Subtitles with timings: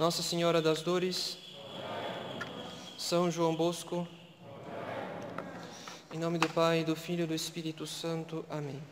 [0.00, 1.36] Nossa Senhora das Dores,
[2.96, 4.08] São João Bosco,
[6.10, 8.42] em nome do Pai, do Filho e do Espírito Santo.
[8.48, 8.82] Amém.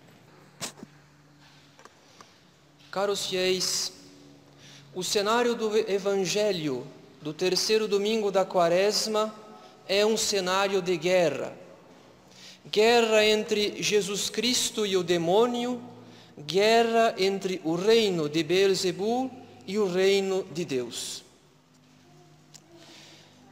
[2.91, 3.91] Caros fiéis,
[4.95, 6.87] o cenário do Evangelho
[7.23, 9.35] do terceiro domingo da Quaresma
[9.89, 11.57] é um cenário de guerra.
[12.71, 15.83] Guerra entre Jesus Cristo e o demônio,
[16.39, 21.23] guerra entre o reino de Beelzebul e o reino de Deus.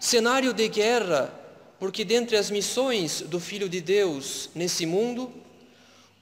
[0.00, 1.30] Cenário de guerra,
[1.78, 5.30] porque dentre as missões do Filho de Deus nesse mundo,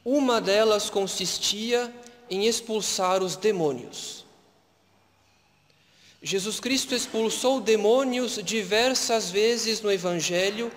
[0.05, 1.95] uma delas consistia
[2.29, 4.25] em expulsar os demônios.
[6.21, 10.73] Jesus Cristo expulsou demônios diversas vezes no Evangelho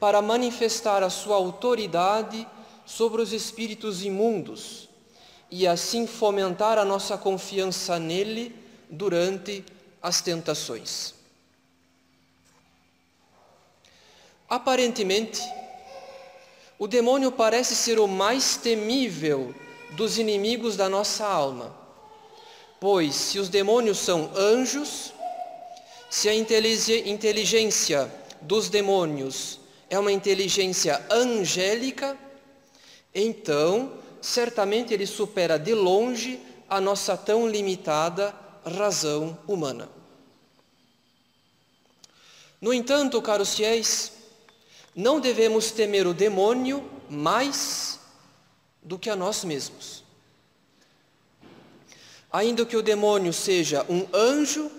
[0.00, 2.46] para manifestar a sua autoridade
[2.86, 4.88] sobre os espíritos imundos
[5.50, 8.61] e assim fomentar a nossa confiança nele
[8.92, 9.64] durante
[10.02, 11.14] as tentações.
[14.48, 15.40] Aparentemente,
[16.78, 19.54] o demônio parece ser o mais temível
[19.92, 21.74] dos inimigos da nossa alma.
[22.78, 25.12] Pois se os demônios são anjos,
[26.10, 32.18] se a inteligência dos demônios é uma inteligência angélica,
[33.14, 39.88] então certamente ele supera de longe a nossa tão limitada razão humana.
[42.60, 44.12] No entanto, caros fiéis,
[44.94, 47.98] não devemos temer o demônio mais
[48.82, 50.04] do que a nós mesmos.
[52.30, 54.70] Ainda que o demônio seja um anjo,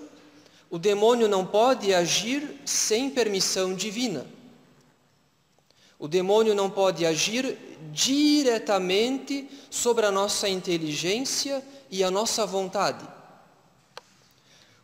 [0.69, 4.25] o demônio não pode agir sem permissão divina.
[5.99, 7.57] O demônio não pode agir
[7.91, 13.12] diretamente sobre a nossa inteligência e a nossa vontade.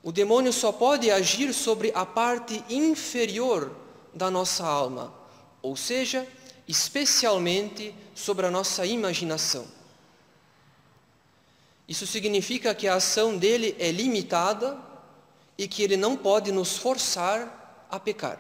[0.01, 3.75] O demônio só pode agir sobre a parte inferior
[4.13, 5.13] da nossa alma,
[5.61, 6.25] ou seja,
[6.67, 9.67] especialmente sobre a nossa imaginação.
[11.88, 14.77] Isso significa que a ação dele é limitada
[15.57, 18.39] e que ele não pode nos forçar a pecar.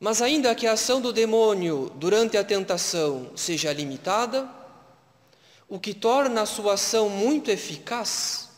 [0.00, 4.57] Mas ainda que a ação do demônio durante a tentação seja limitada,
[5.68, 8.48] o que torna a sua ação muito eficaz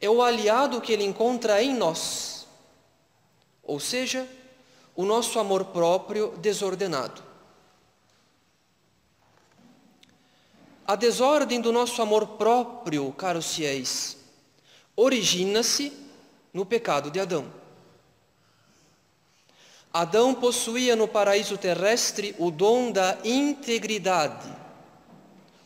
[0.00, 2.46] é o aliado que ele encontra em nós,
[3.62, 4.28] ou seja,
[4.96, 7.22] o nosso amor próprio desordenado.
[10.86, 14.16] A desordem do nosso amor próprio, caros fiéis,
[14.96, 15.92] origina-se
[16.52, 17.52] no pecado de Adão.
[19.92, 24.48] Adão possuía no paraíso terrestre o dom da integridade,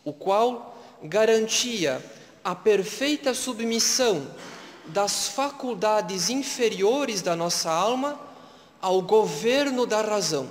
[0.05, 2.05] o qual garantia
[2.45, 4.27] a perfeita submissão
[4.87, 8.21] das faculdades inferiores da nossa alma
[8.81, 10.49] ao governo da razão.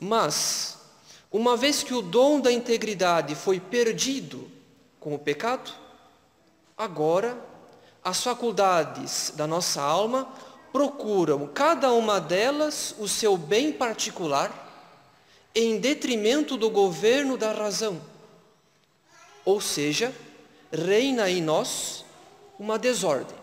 [0.00, 0.78] Mas,
[1.30, 4.50] uma vez que o dom da integridade foi perdido
[4.98, 5.70] com o pecado,
[6.76, 7.38] agora
[8.02, 10.28] as faculdades da nossa alma
[10.72, 14.63] procuram, cada uma delas, o seu bem particular,
[15.54, 18.00] em detrimento do governo da razão.
[19.44, 20.12] Ou seja,
[20.72, 22.04] reina em nós
[22.58, 23.36] uma desordem.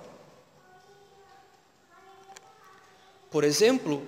[3.30, 4.06] Por exemplo,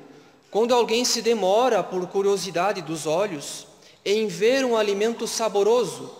[0.52, 3.66] quando alguém se demora por curiosidade dos olhos
[4.04, 6.12] em ver um alimento saboroso,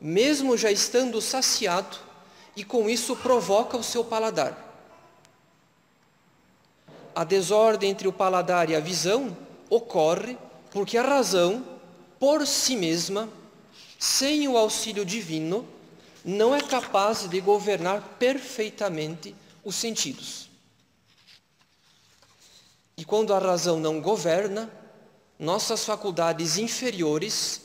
[0.00, 1.98] mesmo já estando saciado,
[2.56, 4.64] e com isso provoca o seu paladar.
[7.14, 9.36] A desordem entre o paladar e a visão
[9.68, 10.38] ocorre
[10.76, 11.64] porque a razão,
[12.20, 13.30] por si mesma,
[13.98, 15.66] sem o auxílio divino,
[16.22, 19.34] não é capaz de governar perfeitamente
[19.64, 20.50] os sentidos.
[22.94, 24.70] E quando a razão não governa,
[25.38, 27.62] nossas faculdades inferiores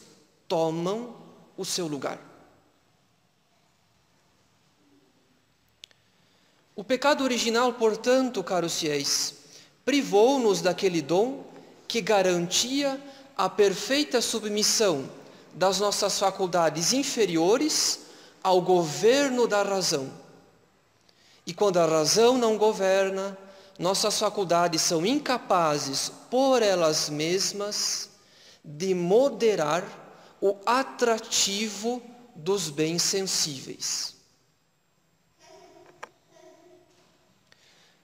[0.47, 1.13] tomam
[1.57, 2.17] o seu lugar.
[6.73, 9.33] O pecado original, portanto, caros fiéis,
[9.83, 11.50] privou-nos daquele dom
[11.91, 12.97] que garantia
[13.35, 15.09] a perfeita submissão
[15.53, 17.99] das nossas faculdades inferiores
[18.41, 20.09] ao governo da razão.
[21.45, 23.37] E quando a razão não governa,
[23.77, 28.11] nossas faculdades são incapazes, por elas mesmas,
[28.63, 29.83] de moderar
[30.39, 32.01] o atrativo
[32.33, 34.15] dos bens sensíveis.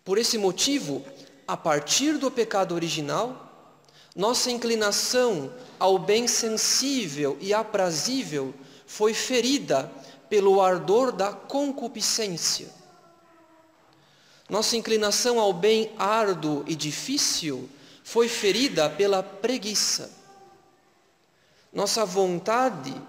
[0.03, 1.05] Por esse motivo,
[1.47, 3.46] a partir do pecado original,
[4.17, 8.51] nossa inclinação ao bem sensível e aprazível
[8.87, 9.91] foi ferida
[10.27, 12.67] pelo ardor da concupiscência.
[14.49, 17.69] Nossa inclinação ao bem árduo e difícil
[18.03, 20.11] foi ferida pela preguiça.
[21.71, 22.99] Nossa vontade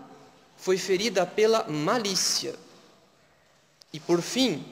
[0.58, 2.54] foi ferida pela malícia.
[3.94, 4.62] E por fim,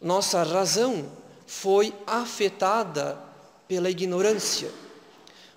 [0.00, 1.10] nossa razão
[1.44, 3.18] foi afetada
[3.66, 4.70] pela ignorância,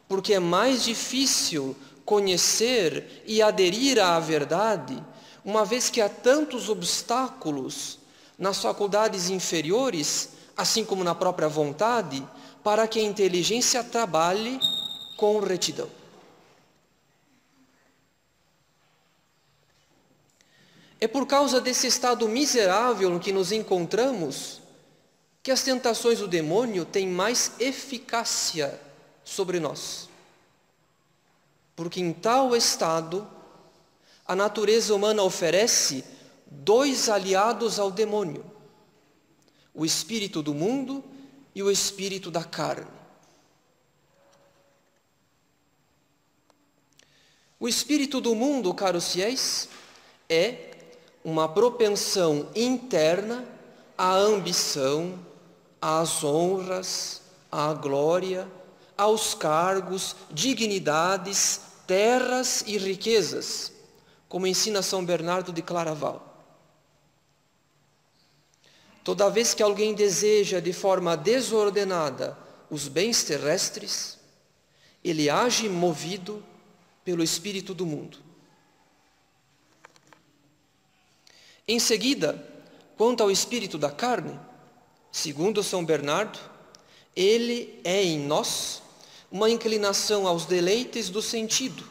[0.07, 1.75] porque é mais difícil
[2.05, 5.01] conhecer e aderir à verdade,
[5.43, 7.99] uma vez que há tantos obstáculos
[8.37, 12.25] nas faculdades inferiores, assim como na própria vontade,
[12.63, 14.59] para que a inteligência trabalhe
[15.17, 15.89] com retidão.
[20.99, 24.61] É por causa desse estado miserável em que nos encontramos
[25.43, 28.79] que as tentações do demônio têm mais eficácia
[29.25, 30.07] sobre nós.
[31.75, 33.27] Porque em tal estado,
[34.25, 36.06] a natureza humana oferece
[36.45, 38.45] dois aliados ao demônio:
[39.74, 41.04] o espírito do mundo
[41.54, 42.95] e o espírito da carne.
[47.60, 49.68] O espírito do mundo, caros fiéis,
[50.30, 50.72] é
[51.24, 53.45] uma propensão interna
[53.98, 55.18] à ambição,
[55.81, 58.48] às honras, à glória,
[58.97, 63.71] aos cargos, dignidades, terras e riquezas,
[64.27, 66.33] como ensina São Bernardo de Claraval.
[69.03, 72.38] Toda vez que alguém deseja de forma desordenada
[72.69, 74.18] os bens terrestres,
[75.03, 76.44] ele age movido
[77.03, 78.18] pelo espírito do mundo.
[81.68, 82.44] Em seguida,
[82.98, 84.39] quanto ao espírito da carne,
[85.12, 86.39] segundo São Bernardo,
[87.15, 88.81] ele é em nós
[89.35, 91.83] uma inclinação aos deleites do sentido,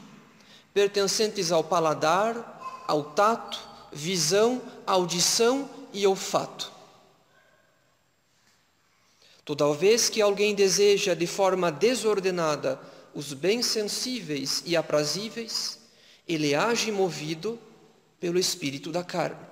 [0.72, 3.60] pertencentes ao paladar, ao tato,
[3.92, 6.72] visão, audição e olfato.
[9.44, 12.80] Toda vez que alguém deseja de forma desordenada
[13.14, 15.78] os bens sensíveis e aprazíveis,
[16.26, 17.60] ele age movido
[18.18, 19.46] pelo espírito da carne.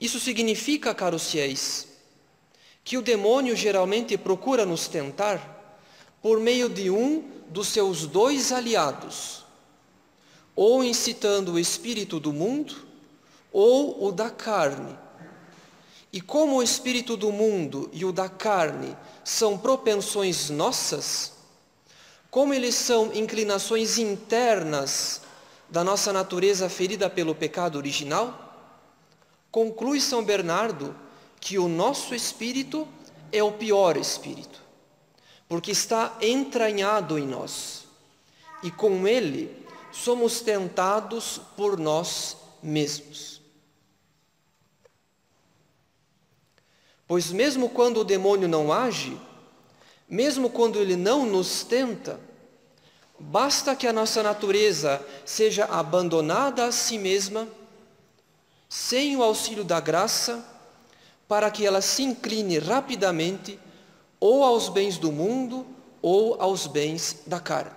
[0.00, 1.95] Isso significa, caros fiéis,
[2.86, 5.74] que o demônio geralmente procura nos tentar
[6.22, 9.44] por meio de um dos seus dois aliados,
[10.54, 12.76] ou incitando o espírito do mundo,
[13.52, 14.96] ou o da carne.
[16.12, 21.32] E como o espírito do mundo e o da carne são propensões nossas,
[22.30, 25.22] como eles são inclinações internas
[25.68, 28.70] da nossa natureza ferida pelo pecado original,
[29.50, 30.94] conclui São Bernardo
[31.40, 32.86] que o nosso espírito
[33.32, 34.62] é o pior espírito,
[35.48, 37.84] porque está entranhado em nós,
[38.62, 43.40] e com ele somos tentados por nós mesmos.
[47.06, 49.16] Pois mesmo quando o demônio não age,
[50.08, 52.18] mesmo quando ele não nos tenta,
[53.18, 57.48] basta que a nossa natureza seja abandonada a si mesma
[58.68, 60.44] sem o auxílio da graça,
[61.28, 63.58] para que ela se incline rapidamente
[64.20, 65.66] ou aos bens do mundo
[66.00, 67.74] ou aos bens da carne.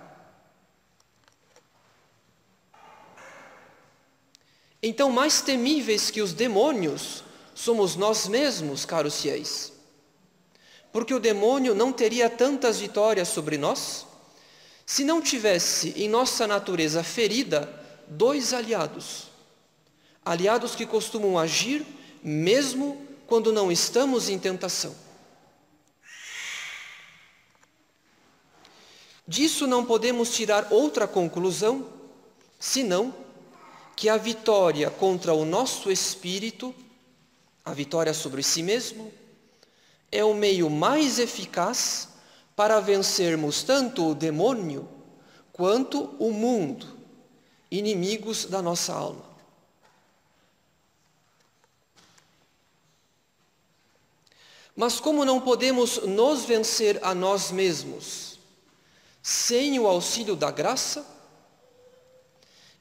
[4.82, 7.22] Então, mais temíveis que os demônios
[7.54, 9.72] somos nós mesmos, caros fiéis.
[10.92, 14.06] Porque o demônio não teria tantas vitórias sobre nós
[14.86, 17.68] se não tivesse em nossa natureza ferida
[18.08, 19.30] dois aliados
[20.24, 21.84] aliados que costumam agir
[22.22, 24.92] mesmo quando não estamos em tentação.
[29.24, 31.86] Disso não podemos tirar outra conclusão,
[32.58, 33.14] senão
[33.94, 36.74] que a vitória contra o nosso espírito,
[37.64, 39.12] a vitória sobre si mesmo,
[40.10, 42.08] é o meio mais eficaz
[42.56, 44.88] para vencermos tanto o demônio
[45.52, 46.84] quanto o mundo,
[47.70, 49.29] inimigos da nossa alma.
[54.76, 58.38] Mas como não podemos nos vencer a nós mesmos,
[59.22, 61.04] sem o auxílio da graça,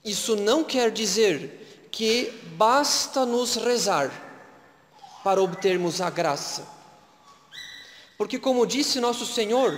[0.03, 4.11] isso não quer dizer que basta nos rezar
[5.23, 6.65] para obtermos a graça.
[8.17, 9.77] Porque, como disse nosso Senhor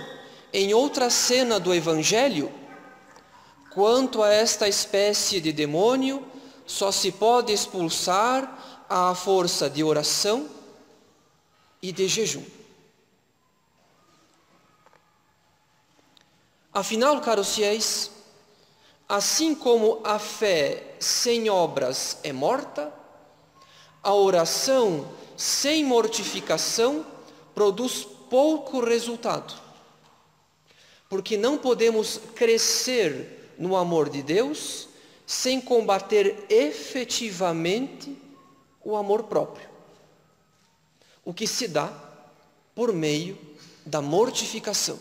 [0.52, 2.52] em outra cena do Evangelho,
[3.72, 6.26] quanto a esta espécie de demônio,
[6.66, 10.48] só se pode expulsar à força de oração
[11.82, 12.44] e de jejum.
[16.72, 18.10] Afinal, caros fiéis,
[19.08, 22.90] assim como a fé sem obras é morta,
[24.02, 27.04] a oração sem mortificação
[27.54, 29.54] produz pouco resultado.
[31.10, 34.88] Porque não podemos crescer no amor de Deus
[35.26, 38.16] sem combater efetivamente
[38.82, 39.71] o amor próprio.
[41.24, 41.92] O que se dá
[42.74, 43.38] por meio
[43.84, 44.98] da mortificação.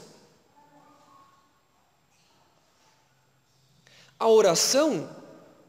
[4.20, 5.10] A oração,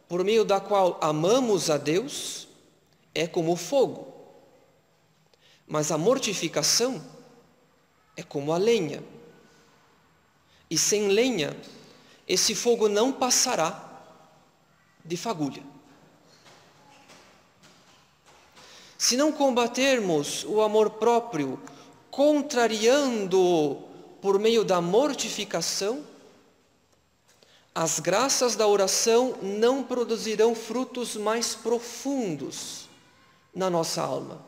[0.08, 2.48] por meio da qual amamos a Deus,
[3.14, 4.12] é como fogo.
[5.66, 7.02] Mas a mortificação
[8.16, 9.02] é como a lenha.
[10.68, 11.56] E sem lenha,
[12.26, 13.88] esse fogo não passará
[15.04, 15.71] de fagulha.
[19.02, 21.60] Se não combatermos o amor próprio,
[22.08, 23.82] contrariando-o
[24.20, 26.06] por meio da mortificação,
[27.74, 32.88] as graças da oração não produzirão frutos mais profundos
[33.52, 34.40] na nossa alma.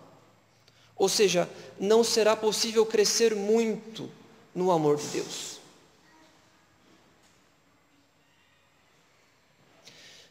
[0.95, 4.09] Ou seja, não será possível crescer muito
[4.55, 5.59] no amor de Deus.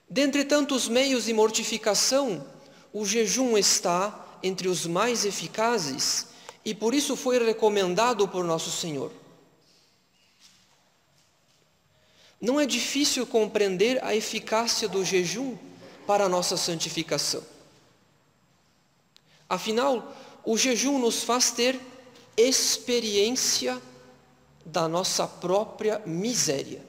[0.10, 2.52] Dentre tantos meios de mortificação,
[2.94, 6.28] o jejum está entre os mais eficazes
[6.64, 9.12] e por isso foi recomendado por nosso Senhor.
[12.40, 15.58] Não é difícil compreender a eficácia do jejum
[16.06, 17.44] para a nossa santificação.
[19.50, 21.80] Afinal, o jejum nos faz ter
[22.36, 23.82] experiência
[24.66, 26.84] da nossa própria miséria.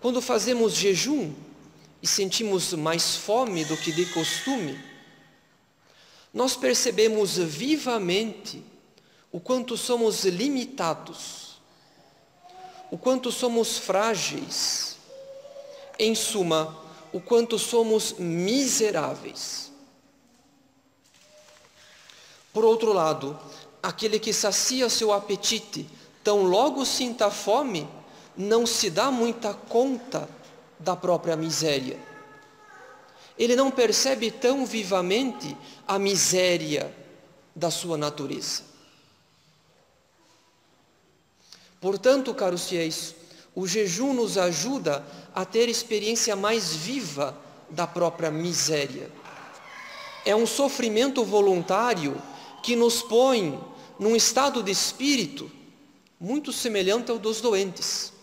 [0.00, 1.32] Quando fazemos jejum
[2.04, 4.78] e sentimos mais fome do que de costume,
[6.34, 8.62] nós percebemos vivamente
[9.32, 11.44] o quanto somos limitados
[12.90, 14.98] o quanto somos frágeis,
[15.98, 16.78] em suma,
[17.12, 19.72] o quanto somos miseráveis.
[22.52, 23.36] Por outro lado,
[23.82, 25.88] aquele que sacia seu apetite,
[26.22, 27.88] tão logo sinta fome,
[28.36, 30.28] não se dá muita conta
[30.84, 31.98] da própria miséria.
[33.36, 35.56] Ele não percebe tão vivamente
[35.88, 36.94] a miséria
[37.56, 38.62] da sua natureza.
[41.80, 43.14] Portanto, caros fiéis,
[43.54, 47.36] o jejum nos ajuda a ter experiência mais viva
[47.70, 49.10] da própria miséria.
[50.24, 52.20] É um sofrimento voluntário
[52.62, 53.58] que nos põe
[53.98, 55.50] num estado de espírito
[56.18, 58.13] muito semelhante ao dos doentes.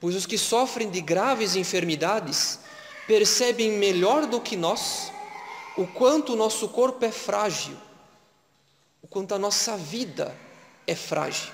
[0.00, 2.60] Pois os que sofrem de graves enfermidades
[3.06, 5.10] percebem melhor do que nós
[5.76, 7.76] o quanto o nosso corpo é frágil,
[9.02, 10.36] o quanto a nossa vida
[10.86, 11.52] é frágil.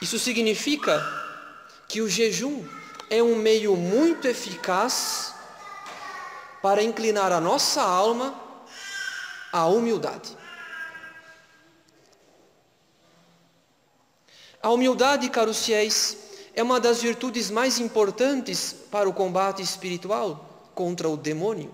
[0.00, 1.00] Isso significa
[1.88, 2.66] que o jejum
[3.10, 5.34] é um meio muito eficaz
[6.62, 8.34] para inclinar a nossa alma
[9.52, 10.41] à humildade.
[14.62, 16.16] A humildade, caros fiéis,
[16.54, 21.72] é uma das virtudes mais importantes para o combate espiritual contra o demônio.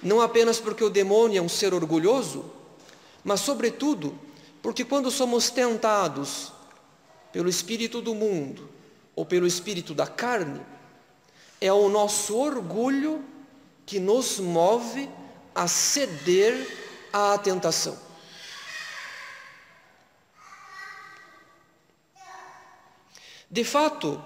[0.00, 2.44] Não apenas porque o demônio é um ser orgulhoso,
[3.24, 4.16] mas, sobretudo,
[4.62, 6.52] porque quando somos tentados
[7.32, 8.68] pelo espírito do mundo
[9.16, 10.60] ou pelo espírito da carne,
[11.60, 13.24] é o nosso orgulho
[13.84, 15.10] que nos move
[15.52, 16.54] a ceder
[17.12, 18.07] à tentação.
[23.50, 24.22] De fato,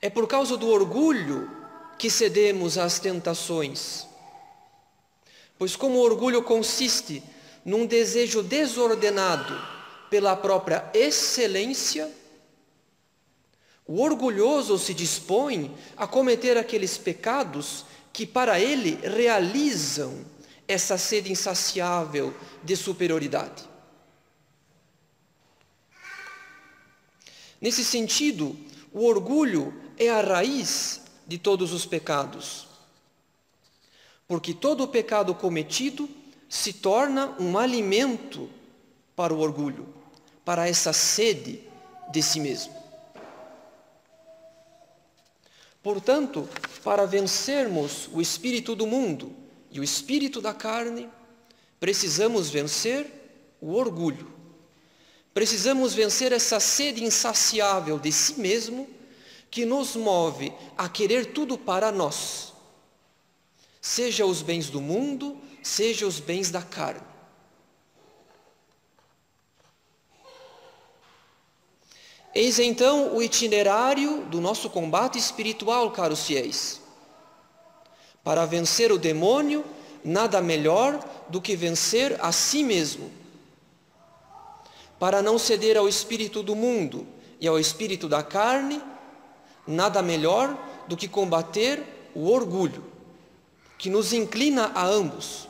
[0.00, 1.50] é por causa do orgulho
[1.98, 4.06] que cedemos às tentações.
[5.58, 7.22] Pois, como o orgulho consiste
[7.64, 9.60] num desejo desordenado
[10.08, 12.10] pela própria excelência,
[13.86, 20.24] o orgulhoso se dispõe a cometer aqueles pecados que para ele realizam
[20.66, 23.67] essa sede insaciável de superioridade.
[27.60, 28.56] Nesse sentido,
[28.92, 32.66] o orgulho é a raiz de todos os pecados.
[34.26, 36.08] Porque todo pecado cometido
[36.48, 38.48] se torna um alimento
[39.14, 39.86] para o orgulho,
[40.44, 41.62] para essa sede
[42.10, 42.72] de si mesmo.
[45.82, 46.48] Portanto,
[46.82, 49.32] para vencermos o espírito do mundo
[49.70, 51.08] e o espírito da carne,
[51.78, 53.06] precisamos vencer
[53.60, 54.37] o orgulho.
[55.38, 58.88] Precisamos vencer essa sede insaciável de si mesmo
[59.48, 62.52] que nos move a querer tudo para nós,
[63.80, 67.06] seja os bens do mundo, seja os bens da carne.
[72.34, 76.80] Eis então o itinerário do nosso combate espiritual, caros fiéis.
[78.24, 79.64] Para vencer o demônio,
[80.02, 83.27] nada melhor do que vencer a si mesmo.
[84.98, 87.06] Para não ceder ao espírito do mundo
[87.40, 88.82] e ao espírito da carne,
[89.66, 90.56] nada melhor
[90.88, 92.84] do que combater o orgulho,
[93.76, 95.48] que nos inclina a ambos.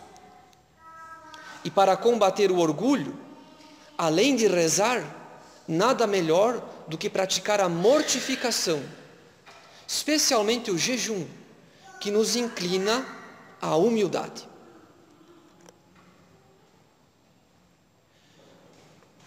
[1.64, 3.16] E para combater o orgulho,
[3.96, 5.02] além de rezar,
[5.66, 8.82] nada melhor do que praticar a mortificação,
[9.86, 11.26] especialmente o jejum,
[12.00, 13.06] que nos inclina
[13.60, 14.47] à humildade.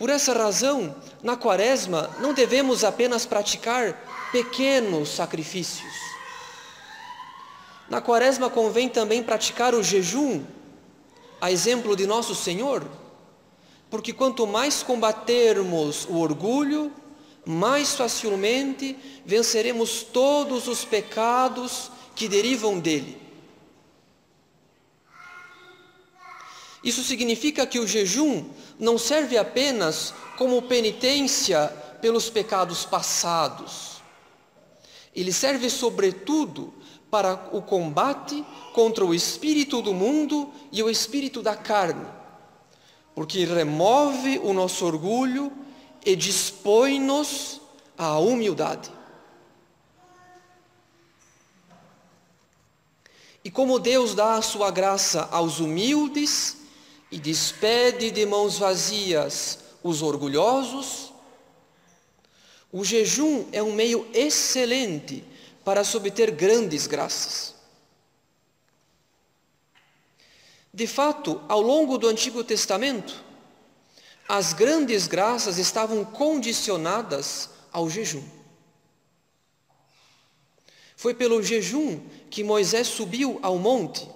[0.01, 3.93] Por essa razão, na quaresma, não devemos apenas praticar
[4.31, 5.93] pequenos sacrifícios.
[7.87, 10.43] Na quaresma convém também praticar o jejum,
[11.39, 12.83] a exemplo de nosso Senhor,
[13.91, 16.91] porque quanto mais combatermos o orgulho,
[17.45, 23.20] mais facilmente venceremos todos os pecados que derivam dele.
[26.83, 28.45] Isso significa que o jejum
[28.79, 31.67] não serve apenas como penitência
[32.01, 34.01] pelos pecados passados,
[35.15, 36.73] ele serve sobretudo
[37.11, 42.07] para o combate contra o espírito do mundo e o espírito da carne,
[43.13, 45.51] porque remove o nosso orgulho
[46.05, 47.59] e dispõe-nos
[47.97, 48.89] à humildade.
[53.43, 56.60] E como Deus dá a sua graça aos humildes
[57.11, 61.11] e despede de mãos vazias os orgulhosos,
[62.71, 65.23] o jejum é um meio excelente
[65.65, 67.53] para se obter grandes graças.
[70.73, 73.21] De fato, ao longo do Antigo Testamento,
[74.27, 78.23] as grandes graças estavam condicionadas ao jejum.
[80.95, 84.07] Foi pelo jejum que Moisés subiu ao monte,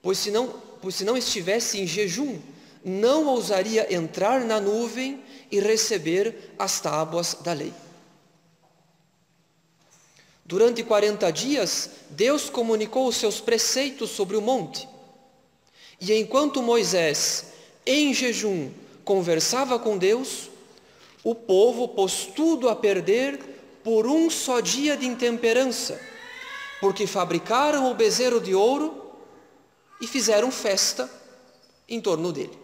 [0.00, 2.40] pois se não, pois se não estivesse em jejum,
[2.84, 7.72] não ousaria entrar na nuvem e receber as tábuas da lei.
[10.44, 14.88] Durante 40 dias, Deus comunicou os seus preceitos sobre o monte.
[16.00, 17.52] E enquanto Moisés,
[17.86, 18.70] em jejum,
[19.04, 20.50] conversava com Deus,
[21.22, 23.38] o povo pôs tudo a perder
[23.84, 26.00] por um só dia de intemperança,
[26.80, 29.01] porque fabricaram o bezerro de ouro
[30.02, 31.08] e fizeram festa
[31.88, 32.58] em torno dele.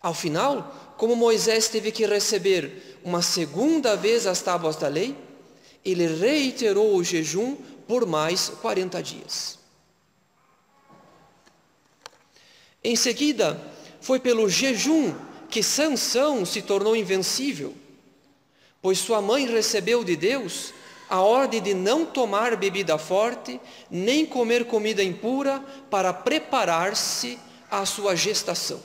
[0.00, 5.16] Ao final, como Moisés teve que receber uma segunda vez as tábuas da lei,
[5.84, 7.56] ele reiterou o jejum
[7.88, 9.58] por mais 40 dias.
[12.84, 13.60] Em seguida,
[14.00, 15.16] foi pelo jejum
[15.50, 17.74] que Sansão se tornou invencível,
[18.80, 20.72] pois sua mãe recebeu de Deus
[21.08, 27.38] a ordem de não tomar bebida forte, nem comer comida impura, para preparar-se
[27.70, 28.80] à sua gestação.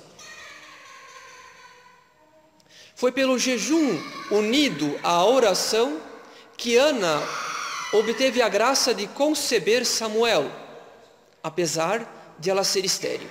[2.95, 3.99] Foi pelo jejum
[4.31, 5.99] unido à oração
[6.55, 7.21] que Ana
[7.91, 10.49] obteve a graça de conceber Samuel,
[11.43, 13.27] apesar de ela ser estéril.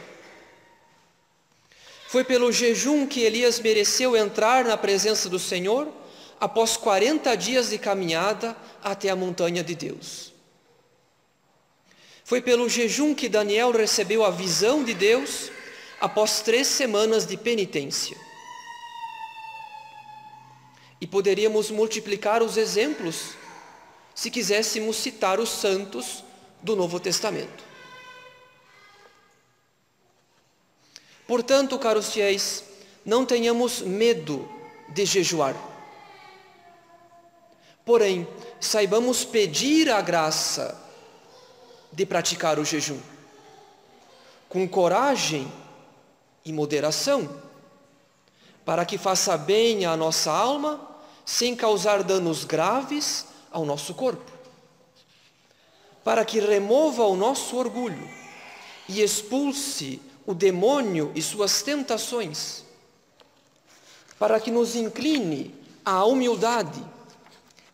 [2.08, 5.88] Foi pelo jejum que Elias mereceu entrar na presença do Senhor
[6.42, 10.32] após 40 dias de caminhada até a montanha de Deus.
[12.24, 15.52] Foi pelo jejum que Daniel recebeu a visão de Deus
[16.00, 18.16] após três semanas de penitência.
[21.00, 23.36] E poderíamos multiplicar os exemplos
[24.12, 26.24] se quiséssemos citar os santos
[26.60, 27.62] do Novo Testamento.
[31.24, 32.64] Portanto, caros fiéis,
[33.06, 34.48] não tenhamos medo
[34.88, 35.71] de jejuar.
[37.84, 38.28] Porém,
[38.60, 40.80] saibamos pedir a graça
[41.92, 43.00] de praticar o jejum,
[44.48, 45.50] com coragem
[46.44, 47.28] e moderação,
[48.64, 50.88] para que faça bem à nossa alma
[51.24, 54.30] sem causar danos graves ao nosso corpo,
[56.04, 58.08] para que remova o nosso orgulho
[58.88, 62.64] e expulse o demônio e suas tentações,
[64.18, 65.52] para que nos incline
[65.84, 66.82] à humildade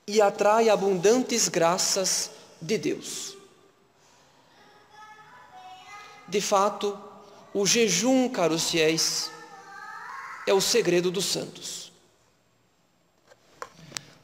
[0.09, 3.37] e atraia abundantes graças de Deus.
[6.27, 6.99] De fato,
[7.53, 9.31] o jejum, caros fiéis,
[10.47, 11.92] é o segredo dos santos.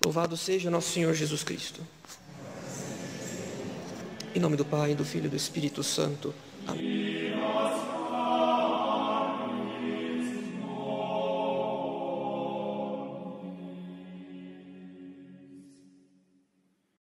[0.03, 1.81] Louvado seja nosso Senhor Jesus Cristo.
[4.35, 6.35] Em nome do Pai, do Filho e do Espírito Santo.
[6.67, 7.24] Amém.